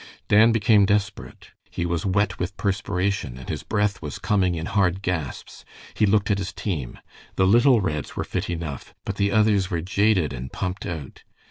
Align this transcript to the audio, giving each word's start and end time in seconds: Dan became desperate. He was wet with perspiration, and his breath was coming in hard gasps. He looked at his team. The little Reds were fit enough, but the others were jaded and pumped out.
Dan 0.29 0.51
became 0.51 0.87
desperate. 0.87 1.51
He 1.69 1.85
was 1.85 2.07
wet 2.07 2.39
with 2.39 2.57
perspiration, 2.57 3.37
and 3.37 3.47
his 3.49 3.61
breath 3.61 4.01
was 4.01 4.17
coming 4.17 4.55
in 4.55 4.65
hard 4.65 5.03
gasps. 5.03 5.63
He 5.93 6.07
looked 6.07 6.31
at 6.31 6.39
his 6.39 6.51
team. 6.53 6.97
The 7.35 7.45
little 7.45 7.81
Reds 7.81 8.15
were 8.15 8.23
fit 8.23 8.49
enough, 8.49 8.95
but 9.05 9.17
the 9.17 9.31
others 9.31 9.69
were 9.69 9.81
jaded 9.81 10.33
and 10.33 10.51
pumped 10.51 10.87
out. 10.87 11.23